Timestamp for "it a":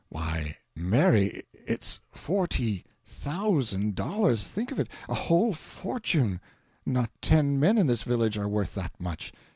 4.79-5.13